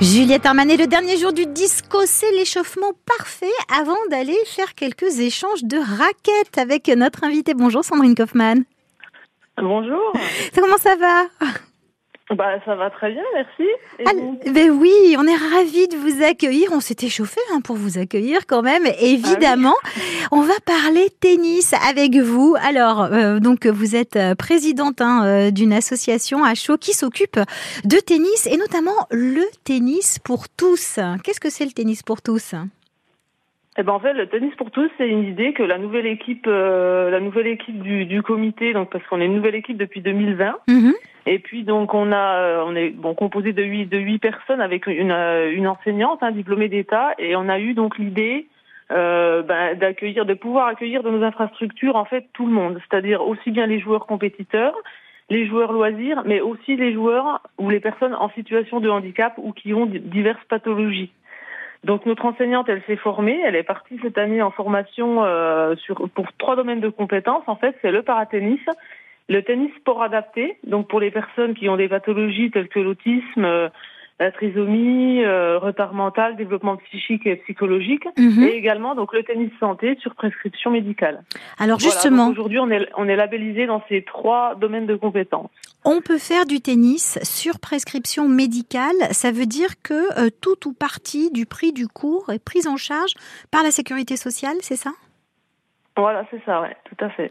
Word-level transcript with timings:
Juliette 0.00 0.44
Armanet, 0.44 0.76
le 0.76 0.86
dernier 0.86 1.16
jour 1.16 1.32
du 1.32 1.46
disco, 1.46 2.00
c'est 2.04 2.30
l'échauffement 2.32 2.92
parfait 3.18 3.46
avant 3.74 3.96
d'aller 4.10 4.36
faire 4.44 4.74
quelques 4.74 5.20
échanges 5.20 5.64
de 5.64 5.78
raquettes 5.78 6.58
avec 6.58 6.88
notre 6.88 7.24
invité. 7.24 7.54
Bonjour 7.54 7.82
Sandrine 7.82 8.14
Kaufmann. 8.14 8.64
Bonjour. 9.56 10.12
Comment 10.54 10.76
ça 10.76 10.96
va? 10.96 11.24
Bah, 12.34 12.58
ça 12.64 12.74
va 12.74 12.90
très 12.90 13.12
bien, 13.12 13.22
merci. 13.34 13.70
Ah, 14.04 14.10
ben 14.50 14.70
oui, 14.70 15.14
on 15.16 15.26
est 15.28 15.36
ravis 15.36 15.86
de 15.86 15.96
vous 15.96 16.24
accueillir. 16.24 16.70
On 16.72 16.80
s'est 16.80 16.96
échauffé 17.02 17.40
hein, 17.52 17.60
pour 17.60 17.76
vous 17.76 17.98
accueillir 17.98 18.46
quand 18.48 18.62
même. 18.62 18.84
Évidemment, 18.98 19.76
Ah 19.84 20.28
on 20.32 20.40
va 20.40 20.54
parler 20.64 21.08
tennis 21.20 21.72
avec 21.88 22.16
vous. 22.16 22.56
Alors, 22.60 23.04
euh, 23.04 23.38
donc 23.38 23.66
vous 23.66 23.94
êtes 23.94 24.16
euh, 24.16 24.34
présidente 24.34 25.00
hein, 25.00 25.24
euh, 25.24 25.50
d'une 25.52 25.72
association 25.72 26.42
à 26.42 26.56
chaud 26.56 26.78
qui 26.78 26.94
s'occupe 26.94 27.38
de 27.84 27.96
tennis 27.98 28.48
et 28.48 28.56
notamment 28.56 29.06
le 29.12 29.44
tennis 29.62 30.18
pour 30.18 30.48
tous. 30.48 30.98
Qu'est-ce 31.22 31.40
que 31.40 31.50
c'est 31.50 31.64
le 31.64 31.72
tennis 31.72 32.02
pour 32.02 32.22
tous? 32.22 32.54
Eh 33.78 33.82
ben 33.82 33.92
en 33.92 34.00
fait, 34.00 34.14
le 34.14 34.26
tennis 34.26 34.54
pour 34.54 34.70
tous, 34.70 34.90
c'est 34.96 35.08
une 35.08 35.24
idée 35.24 35.52
que 35.52 35.62
la 35.62 35.76
nouvelle 35.76 36.06
équipe, 36.06 36.46
euh, 36.46 37.10
la 37.10 37.20
nouvelle 37.20 37.46
équipe 37.46 37.80
du, 37.82 38.06
du 38.06 38.22
comité, 38.22 38.72
donc 38.72 38.90
parce 38.90 39.06
qu'on 39.06 39.20
est 39.20 39.26
une 39.26 39.34
nouvelle 39.34 39.54
équipe 39.54 39.76
depuis 39.76 40.00
2020. 40.00 40.56
Mhm. 40.68 40.94
Et 41.26 41.40
puis 41.40 41.64
donc 41.64 41.92
on 41.92 42.12
a, 42.12 42.38
euh, 42.38 42.64
on 42.64 42.74
est 42.76 42.90
bon 42.90 43.14
composé 43.14 43.52
de 43.52 43.62
huit 43.62 43.86
de 43.86 43.98
huit 43.98 44.18
personnes 44.18 44.60
avec 44.60 44.86
une 44.86 45.10
euh, 45.10 45.52
une 45.52 45.66
enseignante, 45.66 46.22
un 46.22 46.30
diplômée 46.30 46.68
d'État, 46.68 47.14
et 47.18 47.34
on 47.36 47.48
a 47.48 47.58
eu 47.58 47.74
donc 47.74 47.98
l'idée 47.98 48.46
euh, 48.92 49.42
ben, 49.42 49.76
d'accueillir, 49.76 50.24
de 50.24 50.34
pouvoir 50.34 50.68
accueillir 50.68 51.02
dans 51.02 51.10
nos 51.10 51.24
infrastructures 51.24 51.96
en 51.96 52.04
fait 52.04 52.26
tout 52.32 52.46
le 52.46 52.52
monde, 52.52 52.80
c'est-à-dire 52.88 53.26
aussi 53.26 53.50
bien 53.50 53.66
les 53.66 53.80
joueurs 53.80 54.06
compétiteurs, 54.06 54.74
les 55.28 55.46
joueurs 55.48 55.72
loisirs, 55.72 56.22
mais 56.24 56.40
aussi 56.40 56.76
les 56.76 56.92
joueurs 56.92 57.42
ou 57.58 57.68
les 57.70 57.80
personnes 57.80 58.14
en 58.14 58.30
situation 58.30 58.78
de 58.78 58.88
handicap 58.88 59.34
ou 59.38 59.52
qui 59.52 59.74
ont 59.74 59.86
diverses 59.86 60.44
pathologies. 60.48 61.10
Donc 61.84 62.06
notre 62.06 62.24
enseignante, 62.24 62.68
elle 62.68 62.82
s'est 62.86 62.96
formée, 62.96 63.40
elle 63.44 63.56
est 63.56 63.62
partie 63.62 63.98
cette 64.02 64.18
année 64.18 64.42
en 64.42 64.50
formation 64.50 65.24
euh, 65.24 65.76
sur 65.76 66.08
pour 66.10 66.26
trois 66.38 66.56
domaines 66.56 66.80
de 66.80 66.88
compétences. 66.88 67.44
En 67.46 67.56
fait, 67.56 67.76
c'est 67.82 67.90
le 67.90 68.02
paratennis, 68.02 68.60
le 69.28 69.42
tennis 69.42 69.70
sport 69.76 70.02
adapté, 70.02 70.58
donc 70.66 70.88
pour 70.88 71.00
les 71.00 71.10
personnes 71.10 71.54
qui 71.54 71.68
ont 71.68 71.76
des 71.76 71.88
pathologies 71.88 72.50
telles 72.50 72.68
que 72.68 72.80
l'autisme, 72.80 73.44
euh, 73.44 73.68
la 74.18 74.32
trisomie, 74.32 75.22
euh, 75.24 75.58
retard 75.58 75.92
mental, 75.92 76.36
développement 76.36 76.76
psychique 76.76 77.26
et 77.26 77.36
psychologique, 77.36 78.06
Mhm. 78.16 78.44
et 78.44 78.56
également 78.56 78.94
donc 78.94 79.12
le 79.12 79.22
tennis 79.22 79.50
santé 79.60 79.96
sur 80.00 80.14
prescription 80.14 80.70
médicale. 80.70 81.22
Alors 81.58 81.78
Voilà, 81.78 81.78
justement, 81.78 82.28
aujourd'hui 82.28 82.58
on 82.58 82.70
est 82.70 82.88
on 82.96 83.08
est 83.08 83.16
labellisé 83.16 83.66
dans 83.66 83.82
ces 83.88 84.02
trois 84.02 84.54
domaines 84.54 84.86
de 84.86 84.96
compétences. 84.96 85.50
On 85.86 86.00
peut 86.00 86.18
faire 86.18 86.46
du 86.46 86.60
tennis 86.60 87.18
sur 87.22 87.60
prescription 87.60 88.28
médicale. 88.28 88.96
Ça 89.12 89.30
veut 89.30 89.46
dire 89.46 89.80
que 89.82 90.18
euh, 90.18 90.30
tout 90.40 90.68
ou 90.68 90.72
partie 90.72 91.30
du 91.30 91.46
prix 91.46 91.72
du 91.72 91.86
cours 91.86 92.28
est 92.30 92.40
prise 92.40 92.66
en 92.66 92.76
charge 92.76 93.14
par 93.52 93.62
la 93.62 93.70
sécurité 93.70 94.16
sociale, 94.16 94.56
c'est 94.62 94.76
ça? 94.76 94.90
Voilà, 95.96 96.26
c'est 96.30 96.42
ça, 96.44 96.60
ouais, 96.60 96.76
tout 96.84 97.04
à 97.04 97.08
fait. 97.10 97.30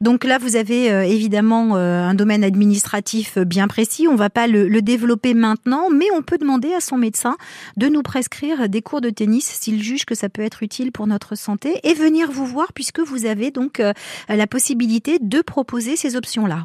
Donc 0.00 0.24
là, 0.24 0.38
vous 0.38 0.54
avez 0.56 0.92
euh, 0.92 1.02
évidemment 1.02 1.74
euh, 1.74 2.02
un 2.02 2.14
domaine 2.14 2.44
administratif 2.44 3.38
bien 3.38 3.66
précis. 3.66 4.06
On 4.06 4.12
ne 4.12 4.18
va 4.18 4.30
pas 4.30 4.46
le, 4.46 4.68
le 4.68 4.82
développer 4.82 5.34
maintenant, 5.34 5.90
mais 5.90 6.06
on 6.14 6.22
peut 6.22 6.38
demander 6.38 6.72
à 6.74 6.80
son 6.80 6.98
médecin 6.98 7.36
de 7.76 7.88
nous 7.88 8.02
prescrire 8.02 8.68
des 8.68 8.82
cours 8.82 9.00
de 9.00 9.10
tennis 9.10 9.46
s'il 9.46 9.82
juge 9.82 10.04
que 10.04 10.14
ça 10.14 10.28
peut 10.28 10.42
être 10.42 10.62
utile 10.62 10.92
pour 10.92 11.08
notre 11.08 11.34
santé 11.34 11.80
et 11.82 11.94
venir 11.94 12.30
vous 12.30 12.46
voir 12.46 12.72
puisque 12.72 13.00
vous 13.00 13.26
avez 13.26 13.50
donc 13.50 13.82
la 14.28 14.46
possibilité 14.46 15.18
de 15.20 15.40
proposer 15.40 15.96
ces 15.96 16.14
options-là. 16.14 16.64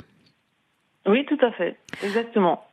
Oui, 1.08 1.26
tout 1.26 1.38
à 1.42 1.52
fait, 1.52 1.78
exactement. 2.04 2.64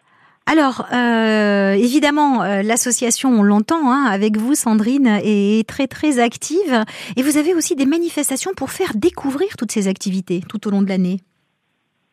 Alors, 0.51 0.87
euh, 0.95 1.73
évidemment, 1.73 2.43
euh, 2.43 2.63
l'association, 2.63 3.29
on 3.29 3.43
l'entend, 3.43 3.91
hein, 3.91 4.07
avec 4.11 4.39
vous, 4.39 4.55
Sandrine, 4.55 5.21
est 5.23 5.69
très 5.69 5.87
très 5.87 6.21
active. 6.21 6.85
Et 7.19 7.23
vous 7.23 7.37
avez 7.37 7.53
aussi 7.53 7.77
des 7.77 7.85
manifestations 7.85 8.53
pour 8.57 8.71
faire 8.71 8.93
découvrir 8.95 9.59
toutes 9.59 9.73
ces 9.73 9.89
activités 9.89 10.41
tout 10.49 10.67
au 10.67 10.71
long 10.71 10.81
de 10.81 10.89
l'année. 10.89 11.19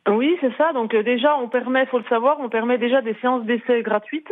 Oui, 0.09 0.35
c'est 0.41 0.55
ça. 0.57 0.73
Donc 0.73 0.93
euh, 0.93 1.01
déjà, 1.01 1.37
on 1.37 1.47
permet, 1.47 1.85
faut 1.85 1.97
le 1.97 2.03
savoir, 2.09 2.37
on 2.41 2.49
permet 2.49 2.77
déjà 2.77 3.01
des 3.01 3.15
séances 3.21 3.45
d'essai 3.45 3.81
gratuites. 3.83 4.31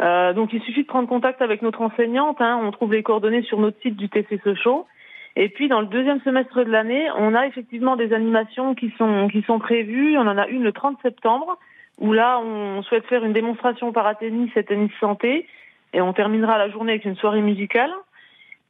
Euh, 0.00 0.32
donc 0.32 0.52
il 0.52 0.62
suffit 0.62 0.82
de 0.82 0.86
prendre 0.86 1.08
contact 1.08 1.42
avec 1.42 1.62
notre 1.62 1.80
enseignante. 1.82 2.40
hein. 2.40 2.60
on 2.62 2.70
trouve 2.70 2.92
les 2.92 3.02
coordonnées 3.02 3.42
sur 3.42 3.58
notre 3.58 3.80
site 3.80 3.96
du 3.96 4.08
TC 4.08 4.40
Sochaux. 4.44 4.86
Et 5.36 5.48
puis 5.48 5.68
dans 5.68 5.80
le 5.80 5.86
deuxième 5.86 6.20
semestre 6.20 6.64
de 6.64 6.70
l'année, 6.70 7.08
on 7.16 7.34
a 7.34 7.46
effectivement 7.46 7.96
des 7.96 8.12
animations 8.12 8.74
qui 8.74 8.92
sont 8.98 9.28
qui 9.28 9.42
sont 9.42 9.58
prévues. 9.58 10.18
On 10.18 10.26
en 10.26 10.38
a 10.38 10.46
une 10.48 10.62
le 10.62 10.72
30 10.72 10.98
septembre 11.02 11.58
où 11.98 12.12
là 12.12 12.38
on 12.40 12.82
souhaite 12.82 13.06
faire 13.06 13.24
une 13.24 13.32
démonstration 13.32 13.92
paratennis 13.92 14.50
et 14.56 14.64
tennis 14.64 14.92
santé 15.00 15.46
et 15.94 16.00
on 16.00 16.12
terminera 16.12 16.58
la 16.58 16.70
journée 16.70 16.92
avec 16.92 17.04
une 17.04 17.16
soirée 17.16 17.42
musicale. 17.42 17.92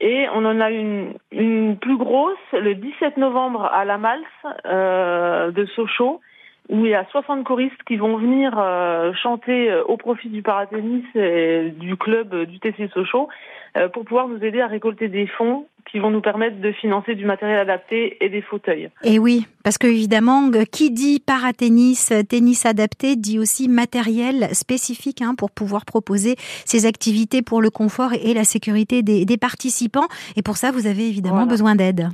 Et 0.00 0.26
on 0.34 0.44
en 0.44 0.60
a 0.60 0.70
une, 0.70 1.14
une 1.30 1.76
plus 1.76 1.96
grosse 1.96 2.36
le 2.52 2.74
17 2.74 3.18
novembre 3.18 3.64
à 3.64 3.84
la 3.84 3.98
Malse 3.98 4.24
euh, 4.66 5.52
de 5.52 5.64
Sochaux, 5.66 6.20
où 6.68 6.84
il 6.84 6.90
y 6.90 6.94
a 6.94 7.06
60 7.10 7.44
choristes 7.44 7.82
qui 7.86 7.96
vont 7.96 8.16
venir 8.16 8.58
euh, 8.58 9.12
chanter 9.14 9.70
euh, 9.70 9.84
au 9.84 9.96
profit 9.96 10.28
du 10.28 10.42
paratennis 10.42 11.04
et 11.14 11.70
du 11.76 11.96
club 11.96 12.34
euh, 12.34 12.46
du 12.46 12.58
TC 12.58 12.88
Sochaux 12.92 13.28
euh, 13.76 13.88
pour 13.88 14.04
pouvoir 14.04 14.26
nous 14.26 14.42
aider 14.42 14.60
à 14.60 14.66
récolter 14.66 15.08
des 15.08 15.28
fonds 15.28 15.66
qui 15.90 15.98
vont 15.98 16.10
nous 16.10 16.20
permettre 16.22 16.60
de 16.60 16.72
financer 16.72 17.14
du 17.14 17.26
matériel 17.26 17.58
adapté 17.58 18.16
et 18.24 18.28
des 18.28 18.40
fauteuils. 18.42 18.88
Et 19.04 19.18
oui, 19.18 19.46
parce 19.62 19.76
que 19.78 19.86
évidemment, 19.86 20.50
qui 20.70 20.90
dit 20.90 21.20
paratennis, 21.20 21.98
tennis 22.28 22.64
adapté, 22.66 23.16
dit 23.16 23.38
aussi 23.38 23.68
matériel 23.68 24.54
spécifique 24.54 25.20
hein, 25.22 25.34
pour 25.36 25.50
pouvoir 25.50 25.84
proposer 25.84 26.36
ces 26.64 26.86
activités 26.86 27.42
pour 27.42 27.60
le 27.60 27.70
confort 27.70 28.12
et 28.14 28.32
la 28.32 28.44
sécurité 28.44 29.02
des, 29.02 29.24
des 29.24 29.36
participants. 29.36 30.06
Et 30.36 30.42
pour 30.42 30.56
ça, 30.56 30.70
vous 30.70 30.86
avez 30.86 31.08
évidemment 31.08 31.36
Voilà. 31.36 31.50
besoin 31.50 31.74
d'aide. 31.74 32.08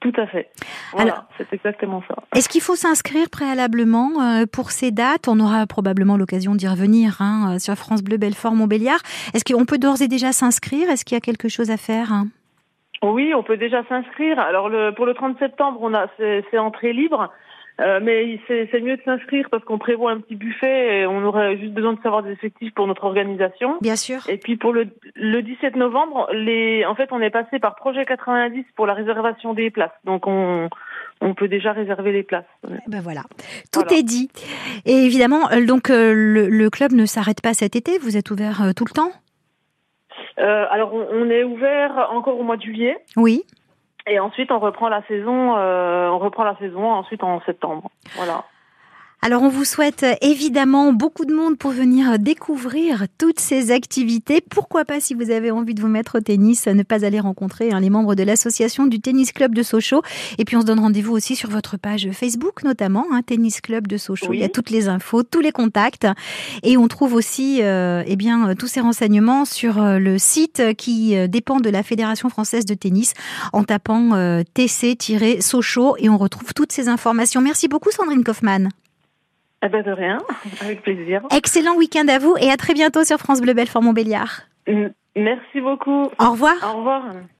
Tout 0.00 0.12
à 0.16 0.28
fait. 0.28 0.48
Voilà, 0.92 1.12
Alors- 1.14 1.24
c'est 1.36 1.52
exactement 1.52 2.02
ça. 2.06 2.14
Est-ce 2.36 2.48
qu'il 2.48 2.60
faut 2.60 2.76
s'inscrire 2.76 3.28
préalablement 3.30 4.22
euh, 4.22 4.46
pour 4.46 4.70
ces 4.70 4.92
dates? 4.92 5.26
On 5.26 5.40
aura 5.40 5.66
probablement 5.66 6.16
l'occasion 6.16 6.54
d'y 6.54 6.68
revenir 6.68 7.16
hein, 7.20 7.58
sur 7.58 7.74
France 7.74 8.02
Bleu 8.04 8.16
Belfort 8.16 8.54
Montbéliard. 8.54 9.00
Est-ce 9.34 9.42
qu'on 9.44 9.64
peut 9.64 9.78
d'ores 9.78 10.00
et 10.00 10.06
déjà 10.06 10.30
s'inscrire? 10.30 10.88
Est-ce 10.88 11.04
qu'il 11.04 11.16
y 11.16 11.18
a 11.18 11.20
quelque 11.20 11.48
chose 11.48 11.70
à 11.70 11.76
faire 11.76 12.12
hein? 12.12 12.28
Oui, 13.02 13.32
on 13.34 13.42
peut 13.42 13.56
déjà 13.56 13.84
s'inscrire. 13.88 14.38
Alors 14.40 14.68
le, 14.68 14.92
pour 14.92 15.06
le 15.06 15.14
30 15.14 15.38
septembre, 15.38 15.78
on 15.82 15.94
a 15.94 16.06
c'est 16.18 16.44
c'est 16.50 16.58
entrée 16.58 16.92
libre, 16.92 17.30
euh, 17.80 18.00
mais 18.02 18.40
c'est 18.48 18.80
mieux 18.80 18.96
de 18.96 19.02
s'inscrire 19.04 19.48
parce 19.50 19.62
qu'on 19.64 19.78
prévoit 19.78 20.10
un 20.10 20.18
petit 20.20 20.34
buffet 20.34 21.02
et 21.02 21.06
on 21.06 21.22
aurait 21.24 21.56
juste 21.58 21.72
besoin 21.74 21.92
de 21.92 22.00
savoir 22.02 22.24
des 22.24 22.32
effectifs 22.32 22.74
pour 22.74 22.88
notre 22.88 23.04
organisation. 23.04 23.76
Bien 23.80 23.94
sûr. 23.94 24.28
Et 24.28 24.36
puis 24.36 24.56
pour 24.56 24.72
le, 24.72 24.88
le 25.14 25.42
17 25.42 25.76
novembre, 25.76 26.28
les, 26.32 26.84
en 26.86 26.96
fait, 26.96 27.08
on 27.12 27.20
est 27.20 27.30
passé 27.30 27.60
par 27.60 27.76
projet 27.76 28.04
90 28.04 28.64
pour 28.74 28.86
la 28.86 28.94
réservation 28.94 29.54
des 29.54 29.70
places. 29.70 29.92
Donc 30.04 30.26
on, 30.26 30.68
on 31.20 31.34
peut 31.34 31.46
déjà 31.46 31.70
réserver 31.72 32.10
les 32.10 32.24
places. 32.24 32.44
Ben 32.88 33.00
voilà, 33.00 33.22
tout 33.72 33.80
Voilà. 33.80 33.96
est 33.96 34.02
dit. 34.02 34.28
Et 34.86 35.04
évidemment, 35.04 35.48
euh, 35.52 35.64
donc 35.64 35.90
euh, 35.90 36.12
le, 36.14 36.48
le 36.48 36.70
club 36.70 36.90
ne 36.90 37.06
s'arrête 37.06 37.42
pas 37.42 37.54
cet 37.54 37.76
été. 37.76 37.98
Vous 37.98 38.16
êtes 38.16 38.32
ouvert 38.32 38.72
tout 38.76 38.84
le 38.84 38.92
temps? 38.92 39.12
Euh, 40.38 40.66
alors 40.70 40.92
on, 40.94 41.06
on 41.10 41.30
est 41.30 41.42
ouvert 41.44 42.08
encore 42.12 42.38
au 42.38 42.42
mois 42.42 42.56
de 42.56 42.62
juillet 42.62 42.96
Oui. 43.16 43.42
et 44.06 44.20
ensuite 44.20 44.52
on 44.52 44.58
reprend 44.58 44.88
la 44.88 45.02
saison, 45.08 45.56
euh, 45.56 46.08
on 46.08 46.18
reprend 46.18 46.44
la 46.44 46.56
saison 46.58 46.84
ensuite 46.92 47.22
en 47.24 47.40
septembre. 47.42 47.88
Voilà. 48.16 48.44
Alors 49.20 49.42
on 49.42 49.48
vous 49.48 49.64
souhaite 49.64 50.04
euh, 50.04 50.14
évidemment 50.20 50.92
beaucoup 50.92 51.24
de 51.24 51.34
monde 51.34 51.58
pour 51.58 51.72
venir 51.72 52.18
découvrir 52.18 53.06
toutes 53.18 53.40
ces 53.40 53.72
activités. 53.72 54.40
Pourquoi 54.40 54.84
pas 54.84 55.00
si 55.00 55.14
vous 55.14 55.30
avez 55.30 55.50
envie 55.50 55.74
de 55.74 55.80
vous 55.80 55.88
mettre 55.88 56.18
au 56.18 56.20
tennis, 56.20 56.66
ne 56.66 56.82
pas 56.82 57.04
aller 57.04 57.18
rencontrer 57.20 57.72
hein, 57.72 57.80
les 57.80 57.90
membres 57.90 58.14
de 58.14 58.22
l'association 58.22 58.86
du 58.86 59.00
Tennis 59.00 59.32
Club 59.32 59.54
de 59.54 59.62
Sochaux. 59.62 60.02
Et 60.38 60.44
puis 60.44 60.56
on 60.56 60.60
se 60.60 60.66
donne 60.66 60.80
rendez-vous 60.80 61.12
aussi 61.12 61.36
sur 61.36 61.50
votre 61.50 61.76
page 61.76 62.08
Facebook 62.12 62.62
notamment, 62.62 63.06
hein, 63.12 63.22
Tennis 63.22 63.60
Club 63.60 63.86
de 63.86 63.96
Sochaux. 63.96 64.28
Oui. 64.30 64.38
Il 64.38 64.40
y 64.40 64.44
a 64.44 64.48
toutes 64.48 64.70
les 64.70 64.88
infos, 64.88 65.22
tous 65.22 65.40
les 65.40 65.52
contacts. 65.52 66.06
Et 66.62 66.76
on 66.76 66.86
trouve 66.88 67.14
aussi 67.14 67.62
euh, 67.62 68.02
eh 68.06 68.16
bien, 68.16 68.50
euh, 68.50 68.54
tous 68.54 68.68
ces 68.68 68.80
renseignements 68.80 69.44
sur 69.44 69.82
euh, 69.82 69.98
le 69.98 70.18
site 70.18 70.62
qui 70.76 71.16
euh, 71.16 71.26
dépend 71.26 71.60
de 71.60 71.70
la 71.70 71.82
Fédération 71.82 72.28
française 72.28 72.64
de 72.64 72.74
tennis 72.74 73.14
en 73.52 73.64
tapant 73.64 74.14
euh, 74.14 74.42
TC-Sochaux 74.54 75.96
et 75.98 76.08
on 76.08 76.18
retrouve 76.18 76.54
toutes 76.54 76.72
ces 76.72 76.88
informations. 76.88 77.40
Merci 77.40 77.68
beaucoup 77.68 77.90
Sandrine 77.90 78.24
Kaufmann. 78.24 78.68
Eh 79.64 79.68
ben 79.68 79.82
de 79.82 79.90
rien, 79.90 80.18
avec 80.60 80.82
plaisir. 80.82 81.22
Excellent 81.36 81.74
week-end 81.76 82.06
à 82.08 82.18
vous 82.18 82.36
et 82.40 82.50
à 82.50 82.56
très 82.56 82.74
bientôt 82.74 83.04
sur 83.04 83.18
France 83.18 83.40
Bleu 83.40 83.54
Belfort 83.54 83.82
Montbéliard. 83.82 84.42
Merci 85.16 85.60
beaucoup. 85.60 86.10
Au 86.20 86.30
revoir. 86.30 86.54
Au 86.62 86.78
revoir. 86.78 87.02